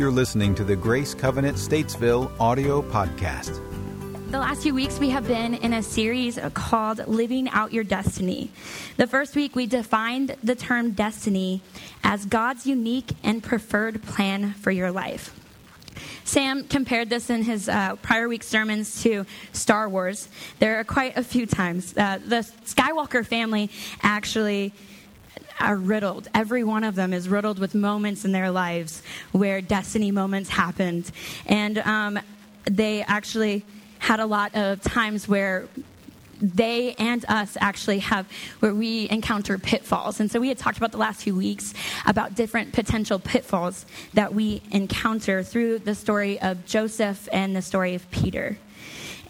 [0.00, 3.60] You're listening to the Grace Covenant Statesville audio podcast.
[4.30, 8.50] The last few weeks, we have been in a series called Living Out Your Destiny.
[8.96, 11.60] The first week, we defined the term destiny
[12.02, 15.38] as God's unique and preferred plan for your life.
[16.24, 20.30] Sam compared this in his uh, prior week sermons to Star Wars.
[20.60, 21.94] There are quite a few times.
[21.94, 23.68] Uh, the Skywalker family
[24.02, 24.72] actually
[25.60, 26.28] are riddled.
[26.34, 31.10] Every one of them is riddled with moments in their lives where destiny moments happened.
[31.46, 32.18] And um,
[32.64, 33.64] they actually
[33.98, 35.68] had a lot of times where
[36.40, 38.26] they and us actually have
[38.60, 40.20] where we encounter pitfalls.
[40.20, 41.74] And so we had talked about the last few weeks
[42.06, 43.84] about different potential pitfalls
[44.14, 48.58] that we encounter through the story of Joseph and the story of Peter.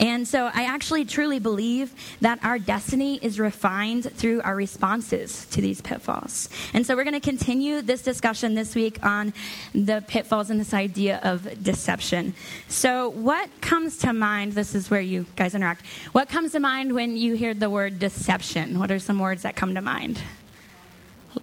[0.01, 5.61] And so I actually truly believe that our destiny is refined through our responses to
[5.61, 6.49] these pitfalls.
[6.73, 9.35] And so we're going to continue this discussion this week on
[9.75, 12.35] the pitfalls and this idea of deception.
[12.69, 14.55] So, what comes to mind?
[14.55, 15.85] This is where you guys interact.
[16.13, 18.79] What comes to mind when you hear the word deception?
[18.79, 20.21] What are some words that come to mind?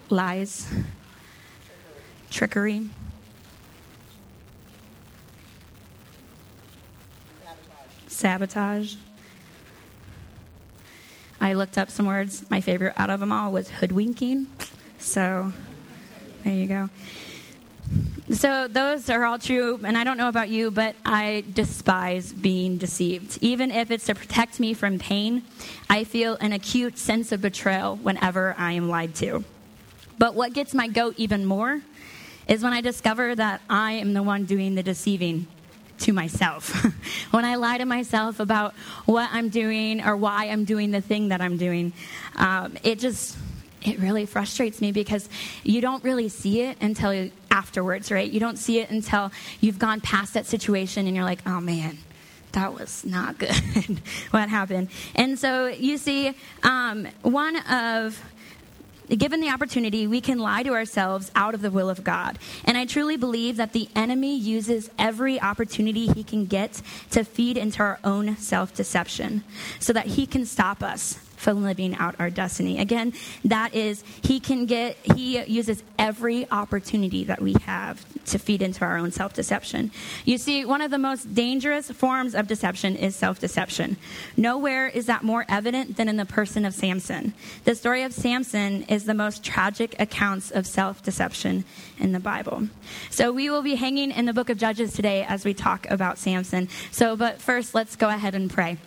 [0.09, 0.68] Lies,
[2.31, 2.90] trickery.
[8.18, 8.96] Sabotage.
[11.40, 12.50] I looked up some words.
[12.50, 14.48] My favorite out of them all was hoodwinking.
[14.98, 15.54] So
[16.44, 16.90] there you go.
[18.32, 22.78] So those are all true, and I don't know about you, but I despise being
[22.78, 23.38] deceived.
[23.40, 25.44] Even if it's to protect me from pain,
[25.90, 29.46] I feel an acute sense of betrayal whenever I am lied to.
[30.18, 31.81] But what gets my goat even more
[32.48, 35.48] is when I discover that I am the one doing the deceiving
[36.00, 36.72] to myself.
[37.31, 38.73] when I lie to myself about
[39.06, 41.94] what I'm doing or why I'm doing the thing that I'm doing,
[42.36, 43.38] um, it just
[43.84, 45.30] it really frustrates me because
[45.64, 48.30] you don't really see it until afterwards, right?
[48.30, 49.31] You don't see it until
[49.62, 51.98] you've gone past that situation and you're like, oh man,
[52.53, 54.90] that was not good what happened.
[55.16, 58.22] And so you see, um, one of
[59.09, 62.40] given the opportunity, we can lie to ourselves out of the will of God.
[62.66, 66.81] And I truly believe that the enemy uses every opportunity he can get
[67.12, 69.44] to feed into our own self deception
[69.79, 72.80] so that he can stop us from living out our destiny.
[72.80, 73.14] Again,
[73.46, 78.84] that is, he can get, he uses every opportunity that we have to feed into
[78.84, 79.92] our own self deception.
[80.26, 83.97] You see, one of the most dangerous forms of deception is self deception.
[84.36, 87.34] Nowhere is that more evident than in the person of Samson.
[87.64, 91.64] The story of Samson is the most tragic accounts of self deception
[92.00, 92.68] in the Bible.
[93.09, 96.18] So we will be hanging in the book of Judges today as we talk about
[96.18, 96.68] Samson.
[96.92, 98.78] So, but first, let's go ahead and pray.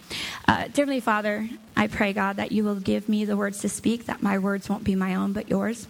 [0.48, 4.06] Uh, Dearly Father, I pray, God, that you will give me the words to speak,
[4.06, 5.86] that my words won't be my own, but yours.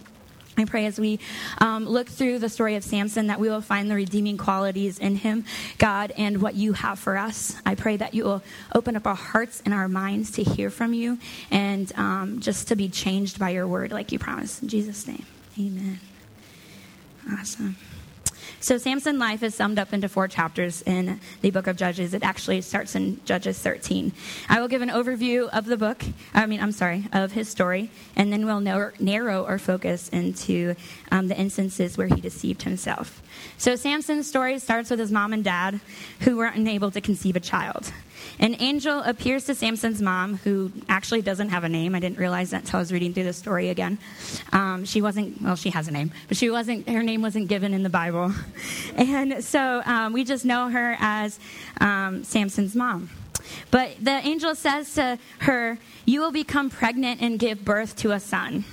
[0.57, 1.19] I pray as we
[1.59, 5.15] um, look through the story of Samson that we will find the redeeming qualities in
[5.15, 5.45] him,
[5.77, 7.55] God, and what you have for us.
[7.65, 8.43] I pray that you will
[8.75, 12.75] open up our hearts and our minds to hear from you and um, just to
[12.75, 14.61] be changed by your word like you promised.
[14.61, 15.25] In Jesus' name,
[15.57, 15.99] amen.
[17.31, 17.77] Awesome.
[18.61, 22.13] So Samson's life is summed up into four chapters in the book of Judges.
[22.13, 24.11] It actually starts in Judges 13.
[24.49, 27.89] I will give an overview of the book, I mean, I'm sorry, of his story,
[28.15, 30.75] and then we'll narrow our focus into
[31.11, 33.23] um, the instances where he deceived himself.
[33.57, 35.79] So Samson's story starts with his mom and dad
[36.19, 37.91] who were unable to conceive a child.
[38.39, 41.95] An angel appears to Samson's mom, who actually doesn't have a name.
[41.95, 43.99] I didn't realize that until I was reading through the story again.
[44.51, 47.73] Um, she wasn't, well, she has a name, but she wasn't, her name wasn't given
[47.73, 48.33] in the Bible.
[48.95, 51.39] And so um, we just know her as
[51.79, 53.09] um, Samson's mom.
[53.71, 58.19] But the angel says to her, You will become pregnant and give birth to a
[58.19, 58.65] son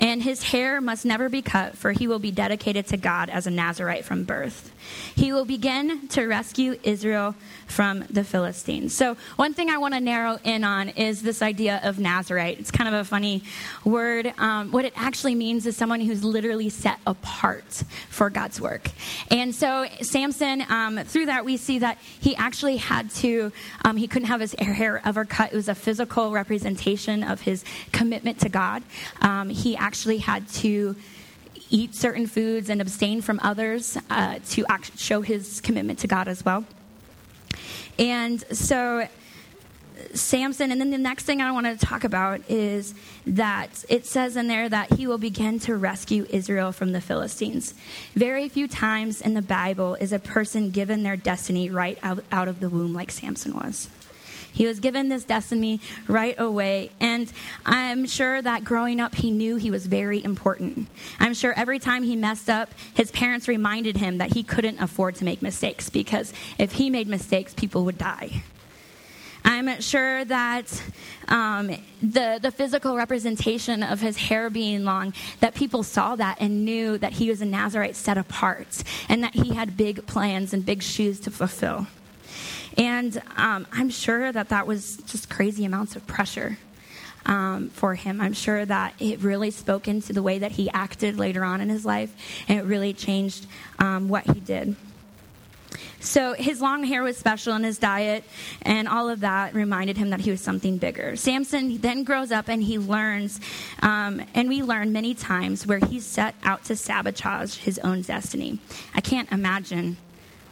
[0.00, 3.46] and his hair must never be cut, for he will be dedicated to God as
[3.46, 4.72] a Nazarite from birth.
[5.14, 7.34] He will begin to rescue Israel
[7.70, 8.94] from the Philistines.
[8.94, 12.58] So, one thing I want to narrow in on is this idea of Nazarite.
[12.58, 13.44] It's kind of a funny
[13.84, 14.32] word.
[14.38, 18.90] Um, what it actually means is someone who's literally set apart for God's work.
[19.30, 23.52] And so, Samson, um, through that, we see that he actually had to,
[23.84, 25.52] um, he couldn't have his hair ever cut.
[25.52, 28.82] It was a physical representation of his commitment to God.
[29.20, 30.96] Um, he actually had to
[31.70, 36.28] eat certain foods and abstain from others uh, to act- show his commitment to God
[36.28, 36.64] as well.
[38.00, 39.06] And so,
[40.14, 42.94] Samson, and then the next thing I want to talk about is
[43.26, 47.74] that it says in there that he will begin to rescue Israel from the Philistines.
[48.14, 52.48] Very few times in the Bible is a person given their destiny right out, out
[52.48, 53.88] of the womb like Samson was.
[54.52, 56.90] He was given this destiny right away.
[57.00, 57.32] And
[57.64, 60.88] I'm sure that growing up, he knew he was very important.
[61.18, 65.14] I'm sure every time he messed up, his parents reminded him that he couldn't afford
[65.16, 68.42] to make mistakes because if he made mistakes, people would die.
[69.44, 70.82] I'm sure that
[71.28, 71.68] um,
[72.02, 76.98] the, the physical representation of his hair being long, that people saw that and knew
[76.98, 80.82] that he was a Nazarite set apart and that he had big plans and big
[80.82, 81.86] shoes to fulfill.
[82.76, 86.58] And um, I'm sure that that was just crazy amounts of pressure.
[87.26, 88.18] Um, for him.
[88.18, 91.68] I'm sure that it really spoke into the way that he acted later on in
[91.68, 92.10] his life,
[92.48, 93.46] and it really changed
[93.78, 94.74] um, what he did.
[96.00, 98.24] So his long hair was special in his diet,
[98.62, 101.14] and all of that reminded him that he was something bigger.
[101.14, 103.38] Samson then grows up and he learns,
[103.82, 108.58] um, and we learn many times where he set out to sabotage his own destiny.
[108.94, 109.98] I can't imagine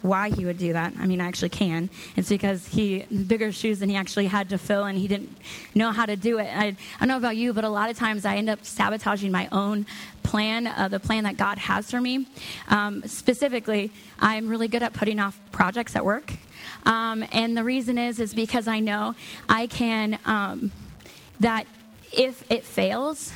[0.01, 0.93] why he would do that.
[0.99, 1.89] I mean, I actually can.
[2.15, 5.35] It's because he bigger shoes than he actually had to fill, and he didn't
[5.75, 6.47] know how to do it.
[6.47, 9.31] I, I don't know about you, but a lot of times I end up sabotaging
[9.31, 9.85] my own
[10.23, 12.27] plan, uh, the plan that God has for me.
[12.67, 16.33] Um, specifically, I'm really good at putting off projects at work,
[16.85, 19.15] um, and the reason is is because I know
[19.47, 20.71] I can um,
[21.39, 21.65] that
[22.11, 23.33] if it fails,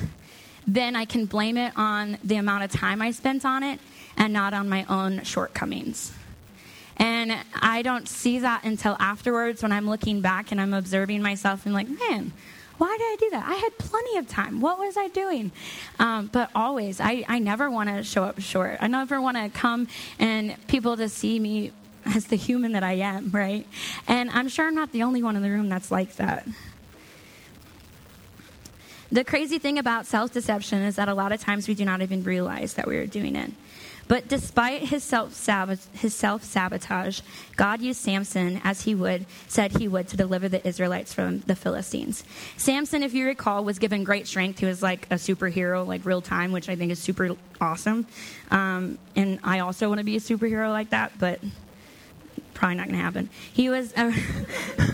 [0.66, 3.80] then I can blame it on the amount of time I spent on it
[4.16, 6.12] and not on my own shortcomings.
[6.96, 11.66] And I don't see that until afterwards when I'm looking back and I'm observing myself
[11.66, 12.32] and like, man,
[12.78, 13.48] why did I do that?
[13.48, 14.60] I had plenty of time.
[14.60, 15.52] What was I doing?
[15.98, 18.78] Um, but always, I, I never want to show up short.
[18.80, 19.86] I never want to come
[20.18, 21.72] and people to see me
[22.06, 23.66] as the human that I am, right?
[24.06, 26.46] And I'm sure I'm not the only one in the room that's like that.
[29.12, 32.02] The crazy thing about self deception is that a lot of times we do not
[32.02, 33.52] even realize that we are doing it.
[34.08, 37.20] But despite his self sabotage,
[37.56, 41.56] God used Samson as he would said he would to deliver the Israelites from the
[41.56, 42.24] Philistines.
[42.56, 44.58] Samson, if you recall, was given great strength.
[44.58, 47.30] He was like a superhero, like real time, which I think is super
[47.60, 48.06] awesome.
[48.50, 51.40] Um, and I also want to be a superhero like that, but
[52.52, 53.30] probably not going to happen.
[53.52, 53.92] He was.
[53.94, 54.12] Uh,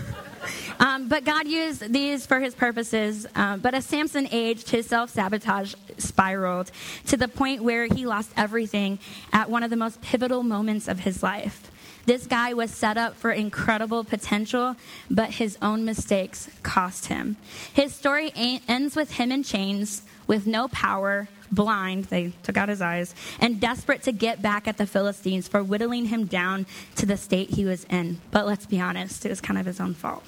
[0.81, 3.27] Um, but God used these for his purposes.
[3.35, 6.71] Um, but as Samson aged, his self sabotage spiraled
[7.05, 8.97] to the point where he lost everything
[9.31, 11.71] at one of the most pivotal moments of his life.
[12.07, 14.75] This guy was set up for incredible potential,
[15.09, 17.37] but his own mistakes cost him.
[17.73, 22.81] His story ends with him in chains, with no power, blind, they took out his
[22.81, 26.65] eyes, and desperate to get back at the Philistines for whittling him down
[26.95, 28.21] to the state he was in.
[28.31, 30.23] But let's be honest, it was kind of his own fault.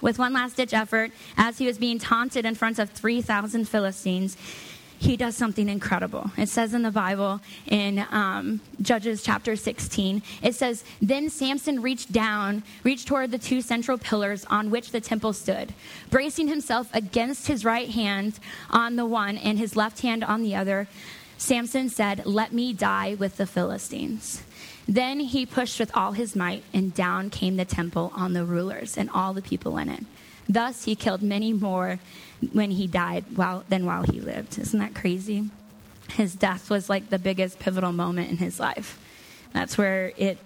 [0.00, 4.36] With one last ditch effort, as he was being taunted in front of 3,000 Philistines,
[4.98, 6.30] he does something incredible.
[6.36, 12.12] It says in the Bible in um, Judges chapter 16, it says, Then Samson reached
[12.12, 15.74] down, reached toward the two central pillars on which the temple stood,
[16.10, 18.38] bracing himself against his right hand
[18.70, 20.88] on the one and his left hand on the other.
[21.38, 24.42] Samson said, Let me die with the Philistines.
[24.88, 28.96] Then he pushed with all his might, and down came the temple on the rulers
[28.96, 30.04] and all the people in it.
[30.48, 31.98] Thus he killed many more
[32.52, 34.58] when he died while, than while he lived.
[34.58, 35.50] Isn't that crazy?
[36.12, 38.98] His death was like the biggest pivotal moment in his life.
[39.52, 40.38] That's where it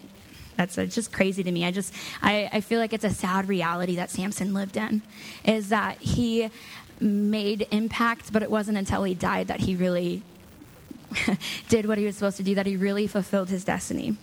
[0.57, 1.65] that's just crazy to me.
[1.65, 5.03] I just I, I feel like it's a sad reality that Samson lived in.
[5.45, 6.51] Is that he
[7.01, 10.23] made impact, but it wasn't until he died that he really
[11.69, 14.17] did what he was supposed to do, that he really fulfilled his destiny.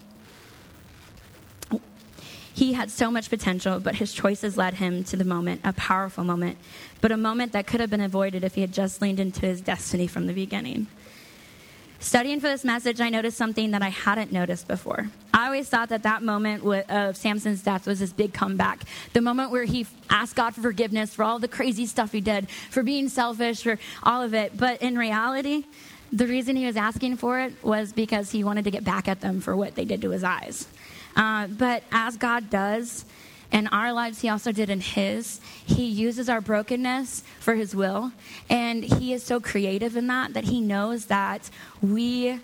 [2.58, 6.24] He had so much potential, but his choices led him to the moment, a powerful
[6.24, 6.58] moment,
[7.02, 9.62] but a moment that could have been avoided if he had just leaned into his
[9.62, 10.88] destiny from the beginning.
[12.00, 15.12] Studying for this message, I noticed something that I hadn't noticed before.
[15.36, 18.86] I always thought that that moment of Samson's death was his big comeback.
[19.14, 22.50] The moment where he asked God for forgiveness for all the crazy stuff he did,
[22.50, 24.58] for being selfish, for all of it.
[24.58, 25.66] But in reality,
[26.12, 29.22] the reason he was asking for it was because he wanted to get back at
[29.22, 30.68] them for what they did to his eyes.
[31.18, 33.04] Uh, but as God does
[33.52, 35.42] in our lives, He also did in His.
[35.66, 38.14] He uses our brokenness for His will.
[38.50, 41.50] And He is so creative in that that He knows that
[41.82, 42.40] we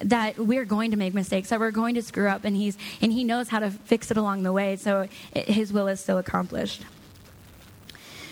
[0.00, 3.14] that we're going to make mistakes that we're going to screw up and he's and
[3.14, 6.82] he knows how to fix it along the way so his will is still accomplished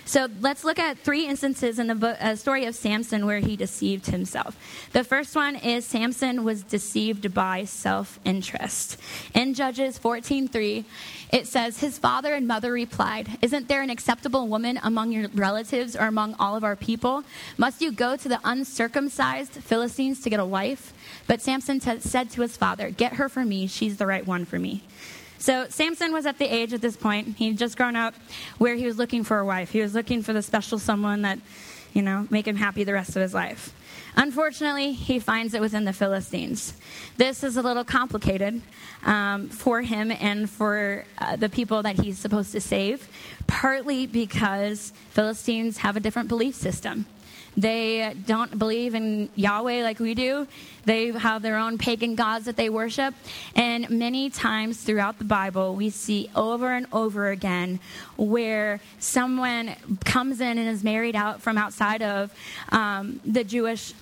[0.05, 3.57] so let's look at three instances in the book, uh, story of Samson where he
[3.57, 4.57] deceived himself.
[4.93, 8.99] The first one is Samson was deceived by self-interest.
[9.35, 10.85] In Judges 14:3,
[11.33, 15.97] it says, "His father and mother replied, "Isn't there an acceptable woman among your relatives
[15.97, 17.25] or among all of our people?
[17.57, 20.93] Must you go to the uncircumcised Philistines to get a wife?"
[21.27, 24.45] But Samson t- said to his father, "Get her for me; she's the right one
[24.45, 24.83] for me."
[25.39, 28.15] So Samson was at the age at this point, he'd just grown up
[28.59, 29.71] where he was looking for a wife.
[29.71, 31.39] He was looking for the special someone that,
[31.93, 33.75] you know, make him happy the rest of his life.
[34.17, 36.75] Unfortunately, he finds it within the Philistines.
[37.17, 38.63] This is a little complicated
[39.05, 43.09] um, for him and for uh, the people that he's supposed to save,
[43.47, 47.07] partly because Philistines have a different belief system.
[47.57, 50.47] They don't believe in Yahweh like we do.
[50.85, 53.15] They have their own pagan gods that they worship.
[53.55, 57.81] And many times throughout the Bible, we see over and over again
[58.17, 62.33] where someone comes in and is married out from outside of
[62.71, 63.95] um, the Jewish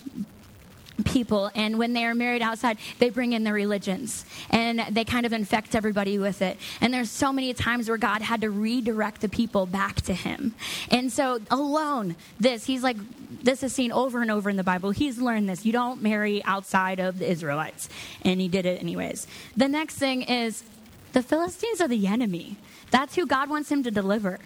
[1.05, 5.25] people and when they are married outside they bring in their religions and they kind
[5.27, 6.59] of infect everybody with it.
[6.81, 10.55] And there's so many times where god had to redirect the people back to him.
[10.91, 12.97] And so alone this he's like
[13.43, 14.91] this is seen over and over in the bible.
[14.91, 15.65] He's learned this.
[15.65, 17.89] You don't marry outside of the israelites.
[18.23, 19.27] And he did it anyways.
[19.57, 20.63] The next thing is
[21.13, 22.57] the philistines are the enemy.
[22.91, 24.39] That's who god wants him to deliver.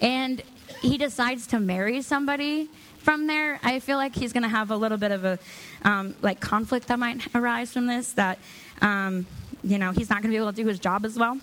[0.00, 0.42] And
[0.80, 2.68] he decides to marry somebody
[3.02, 5.38] from there, I feel like he's going to have a little bit of a
[5.82, 8.12] um, like conflict that might arise from this.
[8.12, 8.38] That
[8.80, 9.26] um,
[9.64, 11.38] you know he's not going to be able to do his job as well,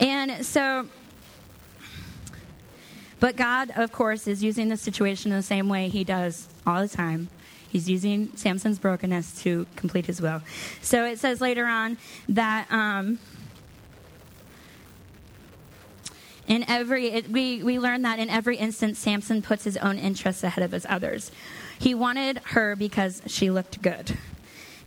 [0.00, 0.88] and so.
[3.18, 6.82] But God, of course, is using the situation in the same way He does all
[6.82, 7.28] the time.
[7.66, 10.42] He's using Samson's brokenness to complete His will.
[10.82, 11.96] So it says later on
[12.28, 12.70] that.
[12.70, 13.18] Um,
[16.46, 20.44] In every, it, we, we learn that in every instance, Samson puts his own interests
[20.44, 21.32] ahead of his others.
[21.78, 24.16] He wanted her because she looked good.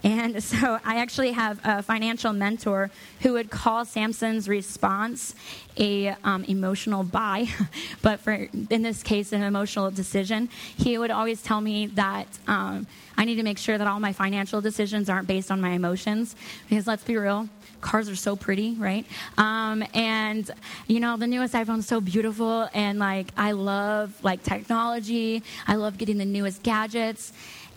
[0.03, 2.89] And so I actually have a financial mentor
[3.21, 5.35] who would call Samson's response
[5.77, 7.47] a um, emotional buy,
[8.01, 8.33] but for
[8.69, 10.49] in this case, an emotional decision.
[10.77, 12.85] He would always tell me that um,
[13.17, 16.35] I need to make sure that all my financial decisions aren't based on my emotions,
[16.67, 17.47] because let's be real,
[17.81, 19.05] cars are so pretty, right?
[19.37, 20.49] Um, and
[20.87, 25.43] you know, the newest iPhone's so beautiful, and like I love like technology.
[25.67, 27.31] I love getting the newest gadgets,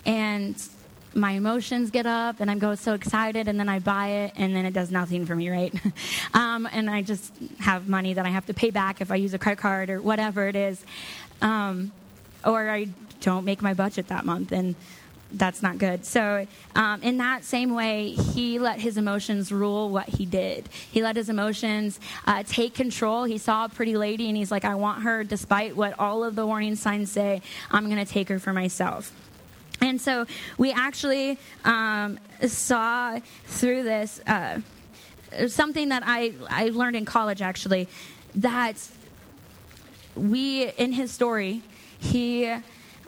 [0.04, 0.56] and
[1.14, 4.54] my emotions get up and I go so excited and then I buy it and
[4.54, 5.74] then it does nothing for me, right?
[6.34, 9.34] um, and I just have money that I have to pay back if I use
[9.34, 10.84] a credit card or whatever it is.
[11.40, 11.92] Um,
[12.44, 12.88] or I
[13.20, 14.74] don't make my budget that month and
[15.34, 16.04] that's not good.
[16.04, 20.68] So, um, in that same way, he let his emotions rule what he did.
[20.90, 23.24] He let his emotions uh, take control.
[23.24, 26.34] He saw a pretty lady and he's like, I want her, despite what all of
[26.34, 27.40] the warning signs say,
[27.70, 29.12] I'm going to take her for myself.
[29.82, 34.60] And so, we actually um, saw through this uh,
[35.48, 37.88] something that I, I learned in college actually
[38.36, 38.76] that
[40.14, 41.62] we, in his story,
[41.98, 42.54] he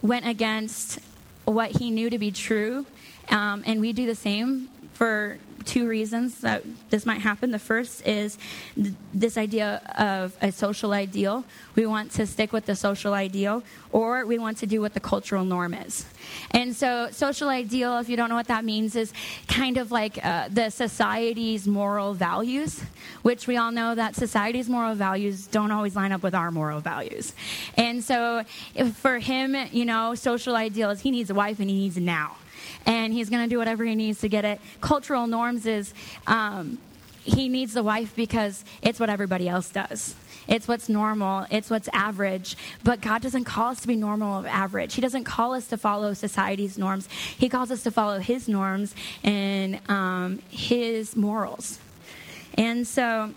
[0.03, 0.99] went against
[1.45, 2.87] what he knew to be true.
[3.31, 7.51] Um, and we do the same for two reasons that this might happen.
[7.51, 8.39] The first is
[8.75, 11.45] th- this idea of a social ideal.
[11.75, 15.01] We want to stick with the social ideal, or we want to do what the
[15.01, 16.05] cultural norm is.
[16.51, 19.13] And so, social ideal, if you don't know what that means, is
[19.49, 22.83] kind of like uh, the society's moral values,
[23.23, 26.81] which we all know that society's moral values don't always line up with our moral
[26.81, 27.35] values.
[27.77, 28.45] And so,
[28.95, 32.03] for him, you know, social ideal is he needs a wife and he needs it
[32.03, 32.37] now
[32.87, 34.61] and he's going to do whatever he needs to get it.
[34.81, 35.95] Cultural norms is
[36.27, 36.79] um,
[37.23, 40.15] he needs the wife because it's what everybody else does.
[40.47, 41.47] It's what's normal.
[41.51, 42.57] It's what's average.
[42.83, 44.95] But God doesn't call us to be normal or average.
[44.95, 47.09] He doesn't call us to follow society's norms.
[47.39, 51.79] He calls us to follow His norms and um, His morals.
[52.57, 53.33] And so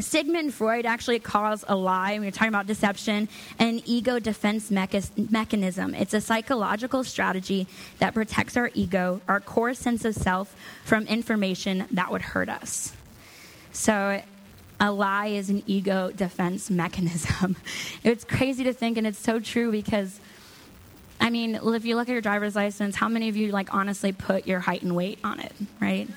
[0.00, 5.94] Sigmund Freud actually calls a lie, we are talking about deception, an ego defense mechanism.
[5.94, 7.66] It's a psychological strategy
[7.98, 12.92] that protects our ego, our core sense of self, from information that would hurt us.
[13.72, 14.22] So,
[14.80, 17.56] a lie is an ego defense mechanism.
[18.04, 20.18] it's crazy to think, and it's so true because
[21.22, 24.10] I mean, if you look at your driver's license, how many of you like honestly
[24.10, 26.08] put your height and weight on it, right?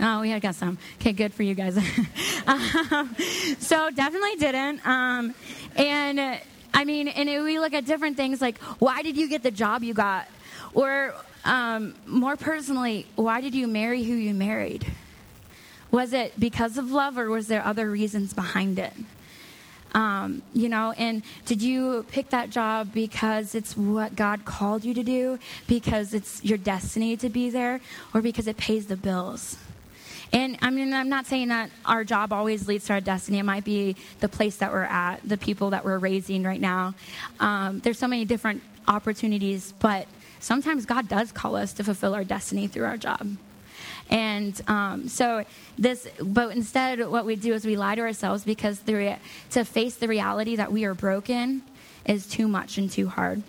[0.00, 0.78] Oh, we had got some.
[0.98, 1.76] Okay, good for you guys.
[2.46, 3.14] um,
[3.58, 4.86] so definitely didn't.
[4.86, 5.34] Um,
[5.76, 6.40] and
[6.72, 9.82] I mean, and we look at different things like, why did you get the job
[9.82, 10.26] you got?
[10.72, 14.86] Or um, more personally, why did you marry who you married?
[15.90, 18.94] Was it because of love, or was there other reasons behind it?
[19.96, 24.92] Um, you know, and did you pick that job because it's what God called you
[24.92, 27.80] to do, because it's your destiny to be there,
[28.12, 29.56] or because it pays the bills?
[30.34, 33.38] And I mean, I'm not saying that our job always leads to our destiny.
[33.38, 36.94] It might be the place that we're at, the people that we're raising right now.
[37.40, 40.06] Um, there's so many different opportunities, but
[40.40, 43.26] sometimes God does call us to fulfill our destiny through our job.
[44.10, 45.44] And um, so
[45.78, 49.18] this, but instead, what we do is we lie to ourselves because the rea-
[49.50, 51.62] to face the reality that we are broken
[52.04, 53.42] is too much and too hard.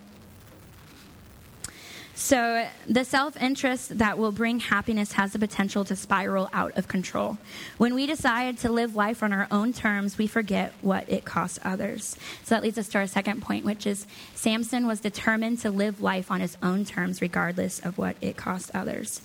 [2.19, 6.87] So, the self interest that will bring happiness has the potential to spiral out of
[6.87, 7.37] control.
[7.77, 11.59] When we decide to live life on our own terms, we forget what it costs
[11.63, 12.17] others.
[12.43, 16.01] So, that leads us to our second point, which is Samson was determined to live
[16.01, 19.21] life on his own terms, regardless of what it cost others.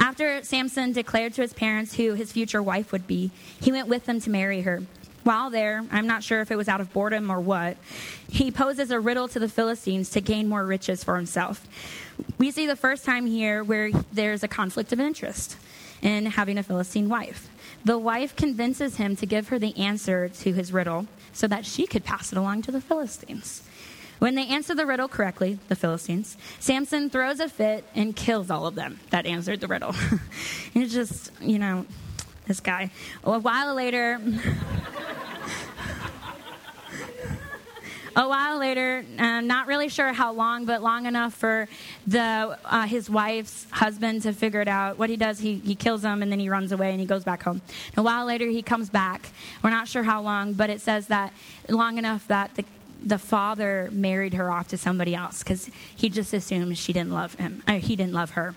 [0.00, 3.30] After Samson declared to his parents who his future wife would be,
[3.60, 4.82] he went with them to marry her.
[5.24, 7.76] While there, I'm not sure if it was out of boredom or what,
[8.28, 11.66] he poses a riddle to the Philistines to gain more riches for himself.
[12.38, 15.56] We see the first time here where there's a conflict of interest
[16.02, 17.48] in having a Philistine wife.
[17.84, 21.86] The wife convinces him to give her the answer to his riddle so that she
[21.86, 23.62] could pass it along to the Philistines.
[24.18, 28.66] When they answer the riddle correctly, the Philistines, Samson throws a fit and kills all
[28.66, 29.94] of them that answered the riddle.
[30.74, 31.86] it's just, you know,
[32.46, 32.90] this guy.
[33.24, 34.20] A while later,
[38.16, 41.68] a while later, not really sure how long, but long enough for
[42.06, 44.98] the uh, his wife's husband to figure it out.
[44.98, 47.24] What he does, he, he kills him and then he runs away and he goes
[47.24, 47.62] back home.
[47.96, 49.30] A while later, he comes back.
[49.62, 51.32] We're not sure how long, but it says that
[51.68, 52.64] long enough that the
[53.04, 57.34] the father married her off to somebody else because he just assumed she didn't love
[57.34, 57.60] him.
[57.66, 58.54] Uh, he didn't love her.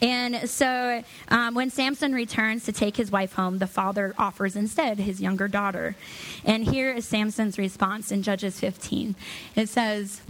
[0.00, 4.98] And so um, when Samson returns to take his wife home, the father offers instead
[4.98, 5.96] his younger daughter.
[6.44, 9.14] And here is Samson's response in Judges 15.
[9.56, 10.22] It says,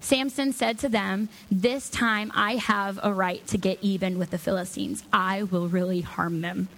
[0.00, 4.38] Samson said to them, This time I have a right to get even with the
[4.38, 5.02] Philistines.
[5.12, 6.68] I will really harm them.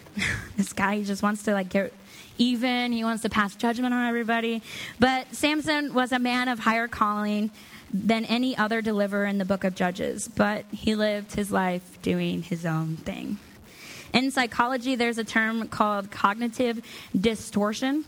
[0.56, 1.92] this guy just wants to like get
[2.38, 2.92] even.
[2.92, 4.62] He wants to pass judgment on everybody.
[4.98, 7.50] But Samson was a man of higher calling
[7.92, 12.42] than any other deliverer in the book of Judges, but he lived his life doing
[12.42, 13.38] his own thing.
[14.12, 16.82] In psychology, there's a term called cognitive
[17.18, 18.04] distortion,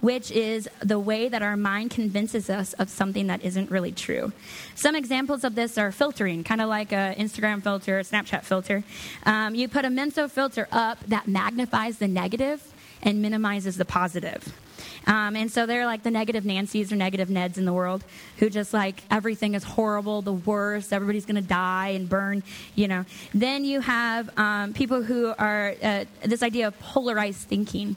[0.00, 4.32] which is the way that our mind convinces us of something that isn't really true.
[4.74, 8.84] Some examples of this are filtering, kind of like an Instagram filter, a Snapchat filter.
[9.24, 12.62] Um, you put a mental filter up that magnifies the negative
[13.02, 14.52] and minimizes the positive.
[15.06, 18.04] Um, and so they're like the negative Nancy's or negative Neds in the world
[18.38, 22.42] who just like everything is horrible, the worst, everybody's going to die and burn,
[22.74, 23.04] you know.
[23.32, 27.96] Then you have um, people who are uh, this idea of polarized thinking.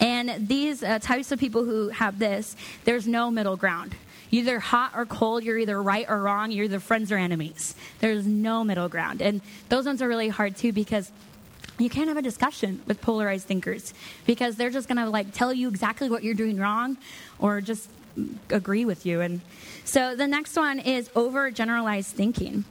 [0.00, 3.94] And these uh, types of people who have this, there's no middle ground.
[4.32, 7.74] Either hot or cold, you're either right or wrong, you're either friends or enemies.
[7.98, 9.20] There's no middle ground.
[9.20, 11.10] And those ones are really hard too because
[11.80, 13.94] you can't have a discussion with polarized thinkers
[14.26, 16.96] because they're just going to like tell you exactly what you're doing wrong
[17.38, 17.88] or just
[18.50, 19.40] agree with you and
[19.84, 22.64] so the next one is overgeneralized thinking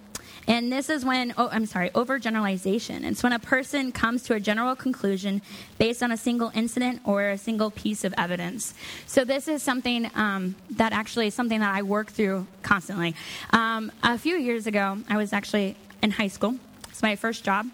[0.50, 3.04] and this is when, oh, I'm sorry, overgeneralization.
[3.04, 5.44] It's when a person comes to a general conclusion
[5.78, 8.74] based on a single incident or a single piece of evidence.
[9.06, 13.14] So this is something um, that actually is something that I work through constantly.
[13.52, 16.56] Um, a few years ago, I was actually in high school.
[16.90, 17.68] It's my first job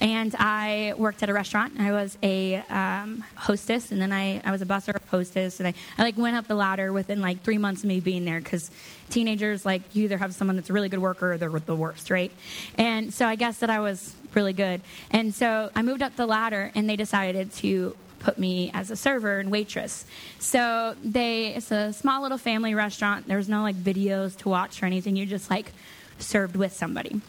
[0.00, 1.78] and I worked at a restaurant.
[1.78, 5.74] I was a um, hostess, and then I, I was a busser hostess, and I,
[5.98, 8.70] I like went up the ladder within like three months of me being there because
[9.10, 12.10] teenagers like you either have someone that's a really good worker or they're the worst,
[12.10, 12.32] right?
[12.78, 16.26] And so I guess that I was really good, and so I moved up the
[16.26, 20.06] ladder, and they decided to put me as a server and waitress.
[20.38, 23.26] So they it's a small little family restaurant.
[23.26, 25.16] There was no like videos to watch or anything.
[25.16, 25.72] You just like
[26.18, 27.20] served with somebody.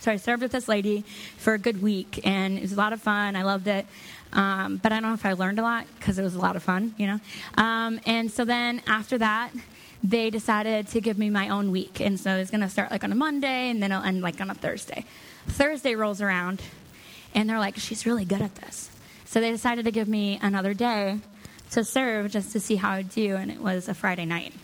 [0.00, 1.04] So I served with this lady
[1.36, 3.36] for a good week, and it was a lot of fun.
[3.36, 3.86] I loved it.
[4.32, 6.56] Um, but I don't know if I learned a lot because it was a lot
[6.56, 7.20] of fun, you know.
[7.56, 9.50] Um, and so then after that,
[10.02, 13.02] they decided to give me my own week, and so it's going to start like
[13.04, 15.04] on a Monday, and then it'll end like on a Thursday.
[15.46, 16.62] Thursday rolls around,
[17.34, 18.90] and they're like, "She's really good at this."
[19.24, 21.18] So they decided to give me another day
[21.72, 24.54] to serve just to see how I'd do, and it was a Friday night.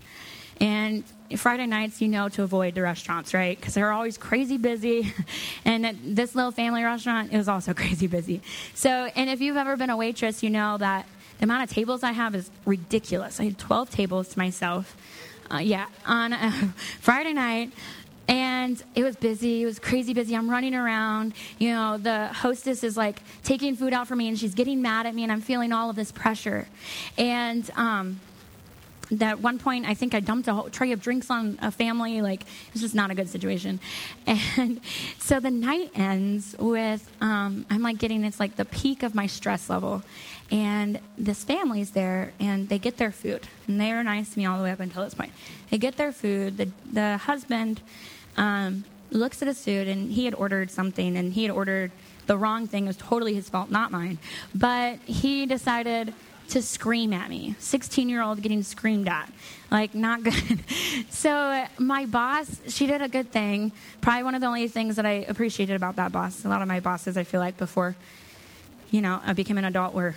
[0.61, 1.05] And
[1.37, 3.59] Friday nights, you know to avoid the restaurants, right?
[3.59, 5.13] Because they're always crazy busy.
[5.65, 8.43] and this little family restaurant, it was also crazy busy.
[8.75, 11.07] So, and if you've ever been a waitress, you know that
[11.39, 13.41] the amount of tables I have is ridiculous.
[13.41, 14.97] I had 12 tables to myself.
[15.53, 16.51] Uh, yeah, on a
[17.01, 17.73] Friday night.
[18.27, 19.63] And it was busy.
[19.63, 20.35] It was crazy busy.
[20.35, 21.35] I'm running around.
[21.59, 25.05] You know, the hostess is like taking food out for me and she's getting mad
[25.05, 26.67] at me, and I'm feeling all of this pressure.
[27.19, 28.21] And, um,
[29.11, 32.21] that one point I think I dumped a whole tray of drinks on a family.
[32.21, 33.81] Like it was just not a good situation.
[34.57, 34.81] And
[35.19, 39.27] so the night ends with um, I'm like getting it's like the peak of my
[39.27, 40.03] stress level,
[40.51, 44.47] and this family's there and they get their food and they are nice to me
[44.47, 45.33] all the way up until this point.
[45.71, 46.57] They get their food.
[46.57, 47.81] The the husband.
[48.37, 51.93] Um, looks at his food, and he had ordered something, and he had ordered
[52.27, 52.85] the wrong thing.
[52.85, 54.19] It was totally his fault, not mine.
[54.55, 56.13] But he decided
[56.49, 57.55] to scream at me.
[57.59, 59.31] 16 year old getting screamed at.
[59.71, 60.61] Like, not good.
[61.11, 63.73] so, my boss, she did a good thing.
[64.01, 66.45] Probably one of the only things that I appreciated about that boss.
[66.45, 67.97] A lot of my bosses, I feel like, before,
[68.91, 70.15] you know, I became an adult, were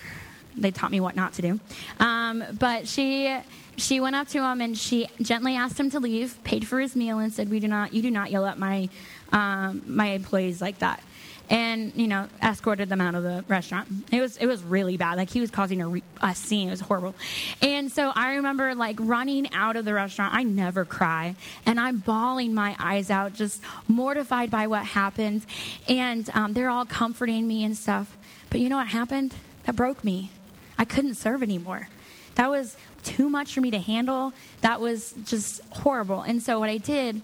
[0.57, 1.59] they taught me what not to do.
[1.99, 3.37] Um, but she
[3.77, 6.95] she went up to him and she gently asked him to leave, paid for his
[6.95, 8.89] meal, and said, "We do not, you do not yell at my
[9.31, 11.01] um, my employees like that."
[11.49, 13.87] And you know, escorted them out of the restaurant.
[14.11, 15.17] It was it was really bad.
[15.17, 16.67] Like he was causing a, re- a scene.
[16.67, 17.15] It was horrible.
[17.61, 20.33] And so I remember like running out of the restaurant.
[20.33, 25.45] I never cry, and I'm bawling my eyes out, just mortified by what happened.
[25.87, 28.17] And um, they're all comforting me and stuff.
[28.49, 29.33] But you know what happened?
[29.63, 30.31] That broke me.
[30.77, 31.89] I couldn't serve anymore.
[32.35, 34.33] That was too much for me to handle.
[34.61, 36.21] That was just horrible.
[36.21, 37.21] And so what I did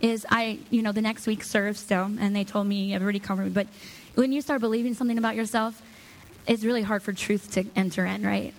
[0.00, 3.44] is I, you know, the next week served still, and they told me everybody covered
[3.44, 3.50] me.
[3.50, 3.66] But
[4.14, 5.80] when you start believing something about yourself,
[6.46, 8.54] it's really hard for truth to enter in, right?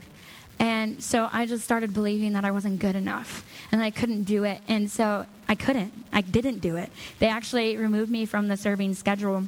[0.59, 4.43] And so I just started believing that I wasn't good enough and I couldn't do
[4.43, 4.61] it.
[4.67, 5.93] And so I couldn't.
[6.11, 6.91] I didn't do it.
[7.19, 9.47] They actually removed me from the serving schedule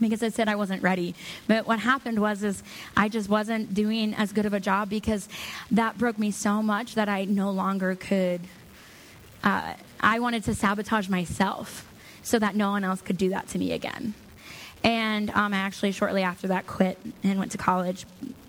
[0.00, 1.14] because I said I wasn't ready.
[1.46, 2.62] But what happened was is
[2.96, 5.28] I just wasn't doing as good of a job because
[5.70, 8.40] that broke me so much that I no longer could.
[9.42, 11.90] Uh, I wanted to sabotage myself
[12.22, 14.14] so that no one else could do that to me again.
[14.84, 18.06] And um, I actually shortly after that quit and went to college.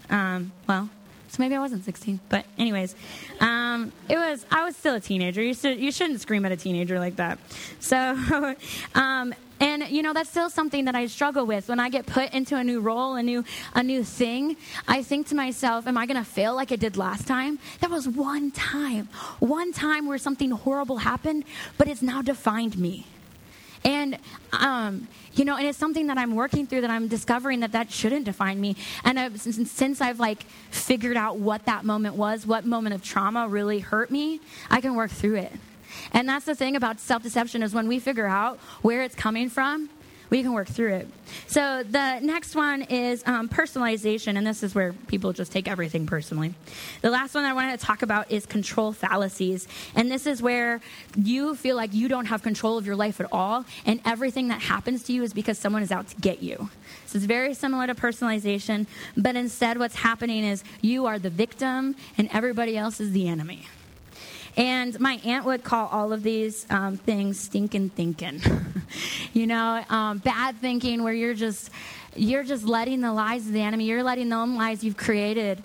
[0.10, 0.90] Um, well,
[1.30, 2.96] so maybe I wasn't 16, but anyways,
[3.40, 4.46] um, it was.
[4.52, 5.44] I was still a teenager.
[5.44, 7.38] You should you shouldn't scream at a teenager like that.
[7.80, 8.18] So,
[8.96, 12.34] um, and you know that's still something that I struggle with when I get put
[12.34, 13.44] into a new role, a new
[13.74, 14.58] a new thing.
[14.88, 17.90] I think to myself, "Am I going to fail like I did last time?" That
[17.90, 21.44] was one time, one time where something horrible happened,
[21.78, 23.06] but it's now defined me.
[23.84, 24.18] And,
[24.52, 27.92] um, you know, and it's something that I'm working through that I'm discovering that that
[27.92, 28.76] shouldn't define me.
[29.06, 33.48] And I've, since I've like figured out what that moment was, what moment of trauma
[33.48, 35.54] really hurt me, I can work through it.
[36.12, 39.50] And that's the thing about self deception is when we figure out where it's coming
[39.50, 39.90] from,
[40.30, 41.08] we can work through it.
[41.48, 46.06] So the next one is um, personalization, and this is where people just take everything
[46.06, 46.54] personally.
[47.02, 50.82] The last one I wanted to talk about is control fallacies, and this is where
[51.16, 54.62] you feel like you don't have control of your life at all, and everything that
[54.62, 56.70] happens to you is because someone is out to get you.
[57.06, 58.86] So it's very similar to personalization,
[59.18, 63.68] but instead, what's happening is you are the victim, and everybody else is the enemy.
[64.60, 68.42] And my aunt would call all of these um, things stinking thinking.
[69.34, 71.70] you know, um, bad thinking where you're just
[72.14, 75.64] you're just letting the lies of the enemy, you're letting the own lies you've created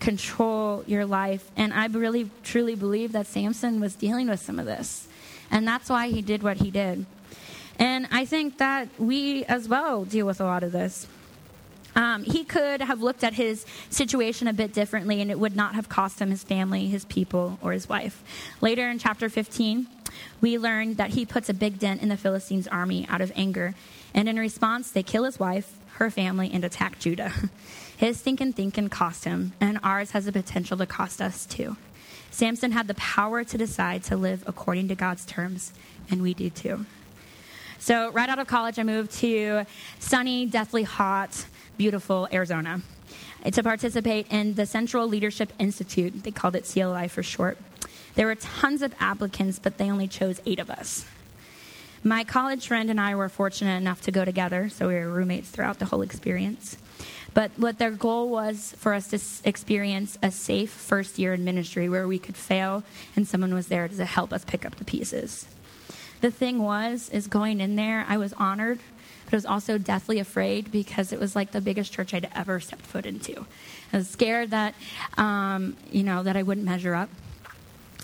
[0.00, 1.48] control your life.
[1.56, 5.06] And I really truly believe that Samson was dealing with some of this.
[5.52, 7.06] And that's why he did what he did.
[7.78, 11.06] And I think that we as well deal with a lot of this.
[11.96, 15.74] Um, he could have looked at his situation a bit differently, and it would not
[15.74, 18.22] have cost him his family, his people, or his wife.
[18.60, 19.86] Later in chapter 15,
[20.40, 23.74] we learn that he puts a big dent in the Philistines' army out of anger.
[24.12, 27.32] And in response, they kill his wife, her family, and attack Judah.
[27.96, 31.76] His thinking thinking cost him, and ours has the potential to cost us too.
[32.30, 35.72] Samson had the power to decide to live according to God's terms,
[36.10, 36.86] and we do too.
[37.78, 39.64] So, right out of college, I moved to
[40.00, 41.46] sunny, deathly hot,
[41.76, 42.80] beautiful Arizona
[43.52, 46.22] to participate in the Central Leadership Institute.
[46.22, 47.58] They called it CLI for short.
[48.14, 51.04] There were tons of applicants, but they only chose eight of us.
[52.02, 55.48] My college friend and I were fortunate enough to go together, so we were roommates
[55.48, 56.76] throughout the whole experience.
[57.32, 61.88] But what their goal was for us to experience a safe first year in ministry
[61.88, 62.84] where we could fail
[63.16, 65.46] and someone was there to help us pick up the pieces.
[66.20, 68.78] The thing was, is going in there, I was honored
[69.34, 72.60] but I was also deathly afraid because it was like the biggest church I'd ever
[72.60, 73.46] stepped foot into.
[73.92, 74.76] I was scared that,
[75.18, 77.08] um, you know, that I wouldn't measure up.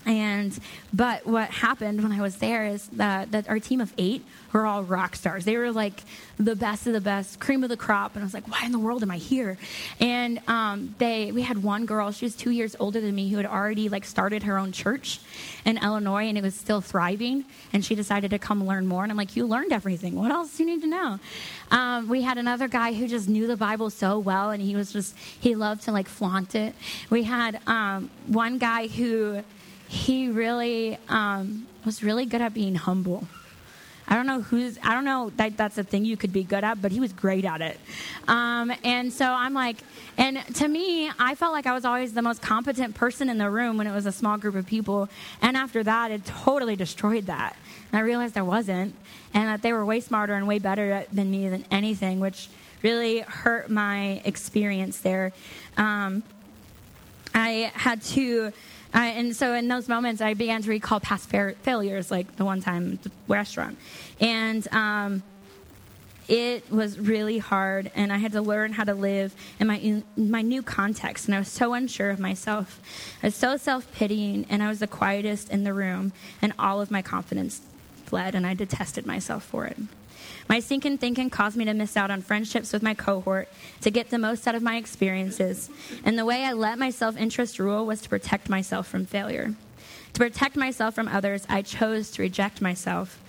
[0.07, 0.59] And
[0.93, 4.67] but what happened when I was there is that, that our team of eight were
[4.67, 5.45] all rock stars.
[5.45, 6.03] They were like
[6.39, 8.15] the best of the best, cream of the crop.
[8.15, 9.59] And I was like, why in the world am I here?
[10.01, 12.13] And um, they we had one girl.
[12.13, 15.21] She was two years older than me who had already like started her own church
[15.65, 17.45] in Illinois, and it was still thriving.
[17.73, 19.03] And she decided to come learn more.
[19.03, 20.15] And I'm like, you learned everything.
[20.15, 21.21] What else do you need to know?
[21.71, 24.93] Um, we had another guy who just knew the Bible so well, and he was
[24.93, 26.75] just he loved to like flaunt it.
[27.11, 29.43] We had um, one guy who
[29.91, 33.27] he really um, was really good at being humble.
[34.07, 36.63] I don't know who's, I don't know that that's a thing you could be good
[36.63, 37.79] at, but he was great at it.
[38.29, 39.79] Um, and so I'm like,
[40.17, 43.51] and to me, I felt like I was always the most competent person in the
[43.51, 45.09] room when it was a small group of people.
[45.43, 47.57] And after that, it totally destroyed that.
[47.91, 48.95] And I realized I wasn't,
[49.35, 52.49] and that they were way smarter and way better than me than anything, which
[52.83, 55.33] really hurt my experience there.
[55.77, 56.23] Um,
[57.35, 58.53] I had to
[58.99, 62.61] and so in those moments, I began to recall past fa- failures, like the one
[62.61, 63.79] time at the restaurant.
[64.21, 65.23] And um,
[66.29, 70.05] it was really hard, and I had to learn how to live in my, in
[70.17, 71.27] my new context.
[71.27, 72.81] And I was so unsure of myself.
[73.23, 76.81] I was so self pitying, and I was the quietest in the room, and all
[76.81, 77.61] of my confidence
[78.07, 79.77] fled, and I detested myself for it.
[80.51, 83.49] My stinking thinking caused me to miss out on friendships with my cohort,
[83.83, 85.71] to get the most out of my experiences.
[86.05, 89.55] And the way I let my self interest rule was to protect myself from failure.
[90.15, 93.23] To protect myself from others, I chose to reject myself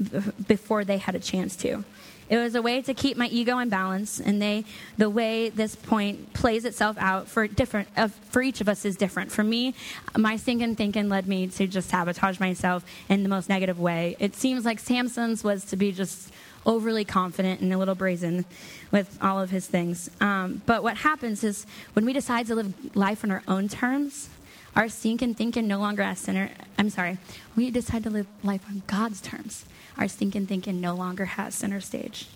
[0.00, 1.84] b- before they had a chance to.
[2.30, 4.64] It was a way to keep my ego in balance, and they,
[4.96, 8.96] the way this point plays itself out for different, uh, for each of us is
[8.96, 9.30] different.
[9.30, 9.74] For me,
[10.16, 14.16] my thinking thinking led me to just sabotage myself in the most negative way.
[14.18, 16.32] It seems like Samson's was to be just
[16.64, 18.44] overly confident and a little brazen
[18.90, 20.10] with all of his things.
[20.20, 24.28] Um, but what happens is when we decide to live life on our own terms,
[24.74, 26.50] our stinking thinking no longer has center.
[26.78, 27.18] I'm sorry.
[27.56, 29.64] We decide to live life on God's terms.
[29.98, 32.28] Our stinking thinking no longer has center stage,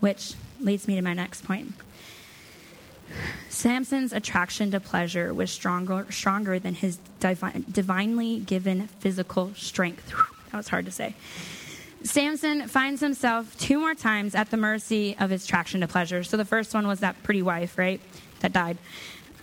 [0.00, 1.74] which leads me to my next point.
[3.50, 10.12] Samson's attraction to pleasure was stronger, stronger than his divi- divinely given physical strength.
[10.50, 11.14] That was hard to say.
[12.04, 16.22] Samson finds himself two more times at the mercy of his attraction to pleasure.
[16.24, 18.00] So the first one was that pretty wife, right,
[18.40, 18.78] that died.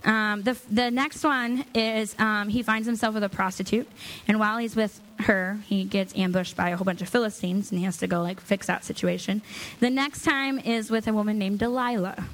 [0.05, 3.87] Um, the, the next one is um, he finds himself with a prostitute,
[4.27, 7.79] and while he's with her, he gets ambushed by a whole bunch of Philistines, and
[7.79, 9.41] he has to go like fix that situation.
[9.81, 12.25] The next time is with a woman named Delilah,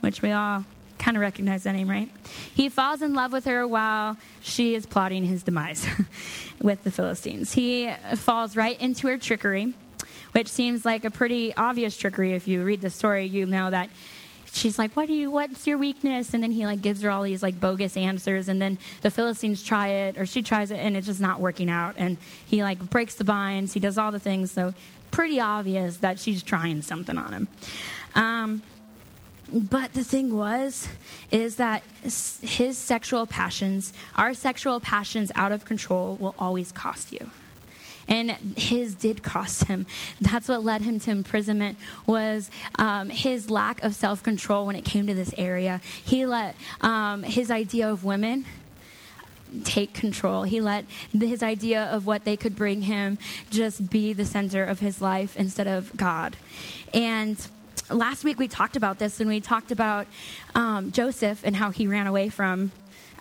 [0.00, 0.64] which we all
[0.98, 2.10] kind of recognize that name, right?
[2.54, 5.86] He falls in love with her while she is plotting his demise
[6.60, 7.52] with the Philistines.
[7.52, 9.74] He falls right into her trickery,
[10.32, 12.32] which seems like a pretty obvious trickery.
[12.32, 13.90] If you read the story, you know that
[14.52, 15.30] she's like, "What do you?
[15.30, 18.60] What's your weakness?" And then he like gives her all these like bogus answers, and
[18.60, 21.94] then the Philistines try it, or she tries it, and it's just not working out.
[21.98, 23.72] And he like breaks the binds.
[23.72, 24.50] He does all the things.
[24.50, 24.74] So
[25.10, 27.48] pretty obvious that she's trying something on him.
[28.14, 28.62] Um,
[29.52, 30.88] but the thing was,
[31.30, 37.30] is that his sexual passions, our sexual passions out of control, will always cost you.
[38.08, 39.86] And his did cost him.
[40.20, 44.84] That's what led him to imprisonment was um, his lack of self control when it
[44.84, 45.80] came to this area.
[46.04, 48.44] He let um, his idea of women
[49.64, 50.42] take control.
[50.42, 53.18] He let his idea of what they could bring him
[53.50, 56.36] just be the center of his life instead of God.
[56.92, 57.44] And
[57.90, 60.06] last week we talked about this and we talked about
[60.54, 62.72] um, Joseph and how he ran away from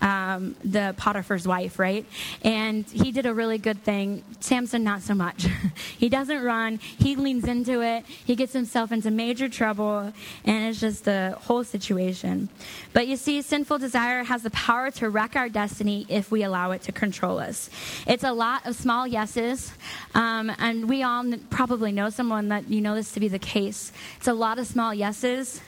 [0.02, 2.06] um, the Potiphar's wife, right?
[2.44, 4.24] And he did a really good thing.
[4.40, 5.48] Samson, not so much.
[5.98, 10.80] he doesn't run, he leans into it, he gets himself into major trouble, and it's
[10.80, 12.50] just the whole situation.
[12.94, 16.72] But you see, sinful desire has the power to wreck our destiny if we allow
[16.72, 17.70] it to control us.
[18.08, 19.74] It's a lot of small yeses,
[20.14, 23.92] um, and we all probably know someone that you know this to be the case.
[24.18, 25.62] It's a lot of small yeses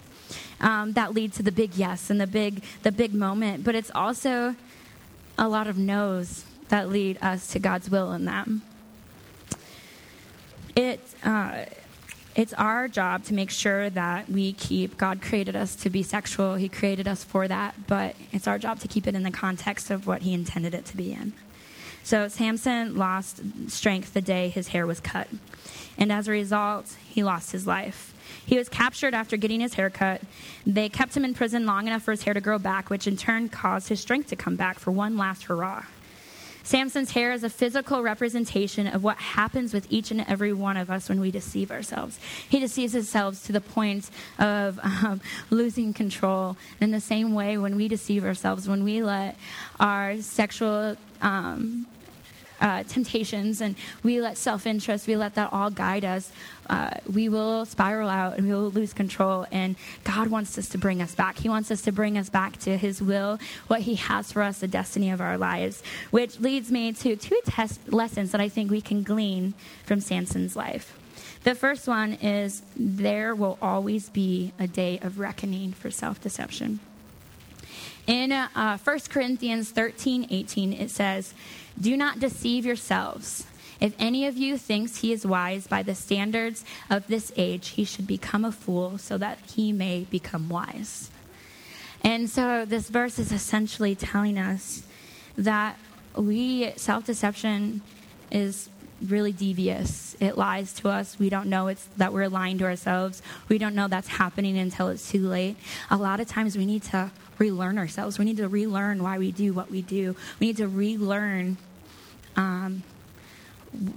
[0.62, 3.64] um, that lead to the big yes and the big the big moment.
[3.64, 4.56] But it's also
[5.38, 8.62] a lot of no's that lead us to God's will in them.
[10.76, 11.66] It uh,
[12.36, 16.54] it's our job to make sure that we keep God created us to be sexual.
[16.56, 19.90] He created us for that, but it's our job to keep it in the context
[19.90, 21.34] of what He intended it to be in.
[22.04, 25.28] So Samson lost strength the day his hair was cut,
[25.98, 28.14] and as a result, he lost his life.
[28.48, 30.22] He was captured after getting his hair cut.
[30.66, 33.18] They kept him in prison long enough for his hair to grow back, which in
[33.18, 35.84] turn caused his strength to come back for one last hurrah.
[36.64, 40.90] Samson's hair is a physical representation of what happens with each and every one of
[40.90, 42.20] us when we deceive ourselves.
[42.48, 46.58] He deceives himself to the point of um, losing control.
[46.80, 49.38] In the same way, when we deceive ourselves, when we let
[49.80, 51.86] our sexual um,
[52.60, 56.32] uh, temptations and we let self interest, we let that all guide us,
[56.70, 59.46] uh, we will spiral out and we will lose control.
[59.52, 61.38] And God wants us to bring us back.
[61.38, 64.60] He wants us to bring us back to His will, what He has for us,
[64.60, 65.82] the destiny of our lives.
[66.12, 69.54] Which leads me to two test lessons that I think we can glean
[69.86, 70.98] from Samson's life.
[71.44, 76.80] The first one is there will always be a day of reckoning for self deception.
[78.08, 81.34] In uh, 1 Corinthians 13 18, it says,
[81.80, 83.46] Do not deceive yourselves.
[83.80, 87.84] If any of you thinks he is wise by the standards of this age, he
[87.84, 91.12] should become a fool so that he may become wise.
[92.02, 94.84] And so this verse is essentially telling us
[95.38, 95.78] that
[96.16, 97.82] we self deception
[98.32, 98.70] is
[99.06, 100.16] really devious.
[100.20, 101.20] It lies to us.
[101.20, 103.22] We don't know it's that we're lying to ourselves.
[103.48, 105.58] We don't know that's happening until it's too late.
[105.92, 108.20] A lot of times we need to relearn ourselves.
[108.20, 110.16] We need to relearn why we do what we do.
[110.40, 111.58] We need to relearn
[112.36, 112.84] um,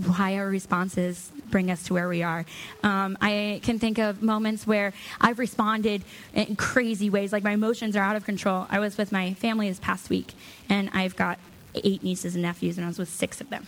[0.07, 2.45] why our responses bring us to where we are.
[2.83, 6.03] Um, I can think of moments where I've responded
[6.35, 8.67] in crazy ways, like my emotions are out of control.
[8.71, 10.35] I was with my family this past week,
[10.69, 11.39] and I've got
[11.75, 13.67] eight nieces and nephews, and I was with six of them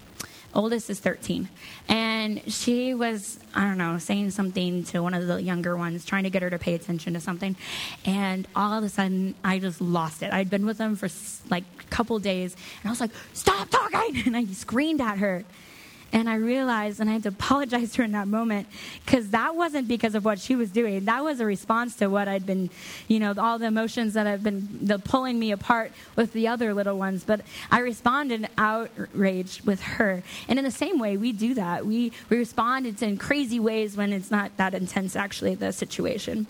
[0.54, 1.48] oldest is 13.
[1.88, 6.24] And she was, I don't know, saying something to one of the younger ones, trying
[6.24, 7.56] to get her to pay attention to something.
[8.04, 10.32] And all of a sudden, I just lost it.
[10.32, 11.08] I'd been with them for
[11.50, 14.22] like a couple days, and I was like, stop talking!
[14.26, 15.44] And I screamed at her.
[16.12, 18.68] And I realized, and I had to apologize to her in that moment,
[19.05, 21.05] because that wasn't because of what she was doing.
[21.07, 22.70] That was a response to what I'd been,
[23.09, 26.75] you know, all the emotions that have been the pulling me apart with the other
[26.75, 27.25] little ones.
[27.25, 30.22] But I responded outraged with her.
[30.48, 31.87] And in the same way, we do that.
[31.87, 36.46] We, we respond in crazy ways when it's not that intense, actually, the situation.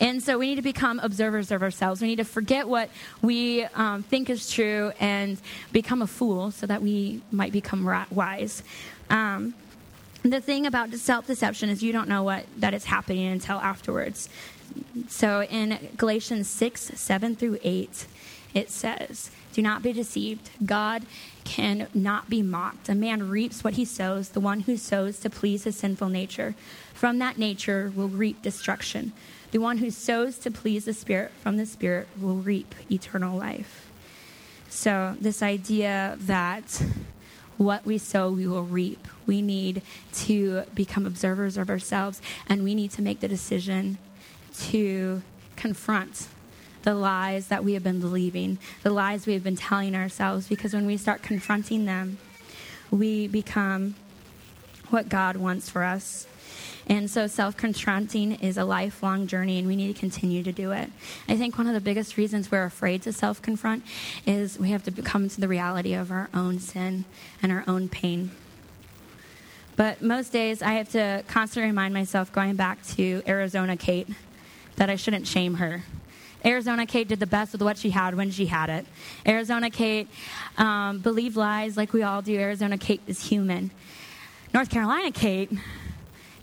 [0.00, 2.00] And so we need to become observers of ourselves.
[2.00, 5.40] We need to forget what we um, think is true and
[5.72, 8.62] become a fool so that we might become wise.
[9.10, 9.54] Um,
[10.22, 14.28] the thing about self deception is you don't know what that is happening until afterwards.
[15.08, 18.06] So in Galatians 6 7 through 8,
[18.54, 20.50] it says, Do not be deceived.
[20.64, 21.04] God
[21.44, 22.88] can not be mocked.
[22.88, 26.54] A man reaps what he sows, the one who sows to please his sinful nature.
[26.94, 29.12] From that nature will reap destruction.
[29.50, 33.90] The one who sows to please the Spirit from the Spirit will reap eternal life.
[34.70, 36.82] So, this idea that
[37.58, 39.06] what we sow, we will reap.
[39.26, 39.82] We need
[40.14, 43.98] to become observers of ourselves, and we need to make the decision
[44.70, 45.22] to
[45.56, 46.28] confront
[46.82, 50.74] the lies that we have been believing, the lies we have been telling ourselves, because
[50.74, 52.18] when we start confronting them,
[52.90, 53.94] we become
[54.90, 56.26] what God wants for us.
[56.86, 60.72] And so self confronting is a lifelong journey, and we need to continue to do
[60.72, 60.90] it.
[61.28, 63.84] I think one of the biggest reasons we're afraid to self confront
[64.26, 67.04] is we have to come to the reality of our own sin
[67.42, 68.32] and our own pain.
[69.76, 74.08] But most days, I have to constantly remind myself, going back to Arizona Kate,
[74.76, 75.84] that I shouldn't shame her.
[76.44, 78.86] Arizona Kate did the best with what she had when she had it.
[79.26, 80.08] Arizona Kate
[80.58, 82.38] um, believed lies like we all do.
[82.38, 83.70] Arizona Kate is human.
[84.52, 85.50] North Carolina Kate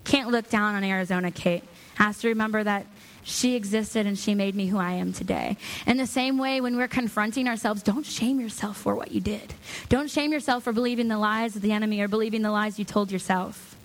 [0.03, 1.63] can't look down on Arizona Kate.
[1.95, 2.88] Has to remember that
[3.23, 5.57] she existed and she made me who I am today.
[5.85, 9.53] In the same way, when we're confronting ourselves, don't shame yourself for what you did.
[9.89, 12.85] Don't shame yourself for believing the lies of the enemy or believing the lies you
[12.85, 13.75] told yourself.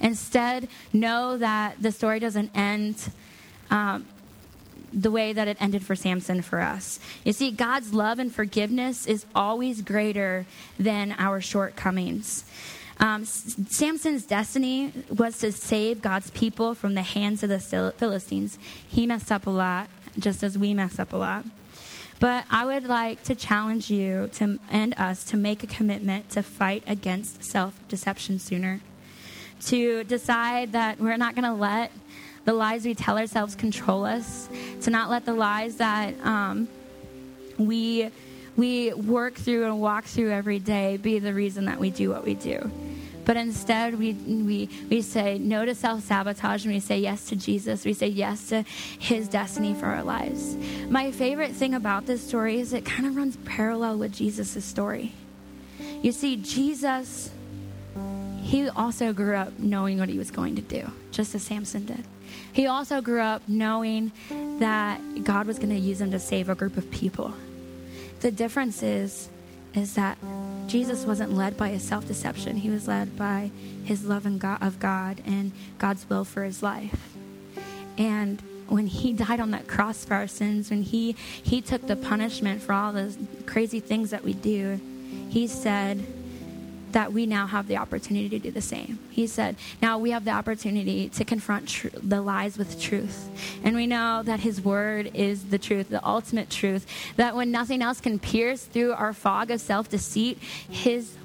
[0.00, 3.10] Instead, know that the story doesn't end
[3.70, 4.06] um,
[4.94, 7.00] the way that it ended for Samson for us.
[7.24, 10.46] You see, God's love and forgiveness is always greater
[10.78, 12.44] than our shortcomings.
[12.98, 17.58] Um, Samson's destiny was to save God's people from the hands of the
[17.96, 18.58] Philistines.
[18.86, 21.44] He messed up a lot, just as we mess up a lot.
[22.20, 26.42] But I would like to challenge you to, and us to make a commitment to
[26.42, 28.80] fight against self deception sooner.
[29.66, 31.90] To decide that we're not going to let
[32.44, 34.48] the lies we tell ourselves control us.
[34.82, 36.68] To not let the lies that um,
[37.58, 38.10] we
[38.56, 42.24] we work through and walk through every day be the reason that we do what
[42.24, 42.70] we do.
[43.24, 47.36] But instead, we, we, we say no to self sabotage and we say yes to
[47.36, 47.84] Jesus.
[47.84, 48.64] We say yes to
[48.98, 50.56] his destiny for our lives.
[50.88, 55.12] My favorite thing about this story is it kind of runs parallel with Jesus' story.
[56.02, 57.30] You see, Jesus,
[58.54, 62.04] he also grew up knowing what he was going to do, just as Samson did.
[62.52, 64.12] He also grew up knowing
[64.60, 67.34] that God was going to use him to save a group of people.
[68.20, 69.28] The difference is,
[69.74, 70.18] is that
[70.68, 72.56] Jesus wasn't led by his self deception.
[72.56, 73.50] He was led by
[73.82, 77.12] his love and God, of God and God's will for his life.
[77.98, 81.96] And when he died on that cross for our sins, when he, he took the
[81.96, 84.80] punishment for all the crazy things that we do,
[85.28, 86.06] he said,
[86.94, 89.00] that we now have the opportunity to do the same.
[89.10, 93.28] He said, now we have the opportunity to confront tr- the lies with truth.
[93.64, 97.82] And we know that His Word is the truth, the ultimate truth, that when nothing
[97.82, 101.16] else can pierce through our fog of self deceit, His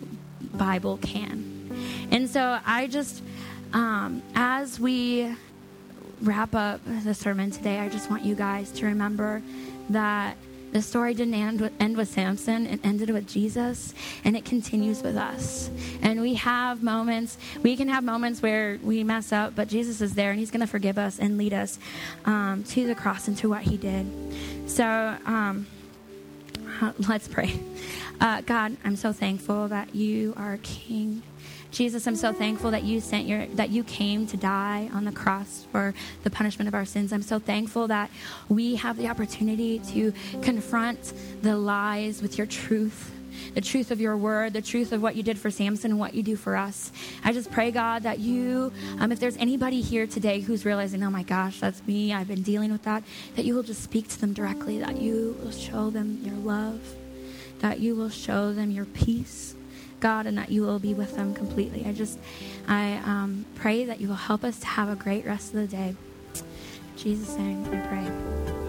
[0.42, 2.08] Bible can.
[2.10, 3.22] And so I just,
[3.72, 5.36] um, as we
[6.24, 9.44] wrap up the sermon today, I just want you guys to remember
[9.92, 10.36] that
[10.72, 13.94] The story didn't end with, end with Samson, it ended with Jesus,
[14.24, 15.70] and it continues with us.
[16.02, 20.13] And we have moments, we can have moments where we mess up, but Jesus is
[20.15, 21.80] there and He's going to forgive us and lead us
[22.26, 24.06] um, to the cross and to what He did.
[24.67, 24.86] So
[25.26, 25.65] um,
[27.08, 27.60] let's pray.
[28.21, 31.23] Uh, God, I'm so thankful that you are King.
[31.71, 35.12] Jesus, I'm so thankful that you sent your that you came to die on the
[35.12, 37.13] cross for the punishment of our sins.
[37.13, 38.10] I'm so thankful that
[38.48, 40.12] we have the opportunity to
[40.42, 41.13] confront
[41.44, 43.12] the lies with your truth.
[43.54, 46.13] The truth of your word, the truth of what you did for Samson and what
[46.13, 46.92] you do for us.
[47.23, 51.10] I just pray, God, that you, um, if there's anybody here today who's realizing, oh
[51.10, 53.04] my gosh, that's me, I've been dealing with that,
[53.36, 56.82] that you will just speak to them directly, that you will show them your love,
[57.60, 59.56] that you will show them your peace,
[60.00, 61.86] God, and that you will be with them completely.
[61.86, 62.19] I just,
[62.67, 65.67] I um, pray that you will help us to have a great rest of the
[65.67, 65.96] day.
[66.36, 68.69] In Jesus' name, I pray.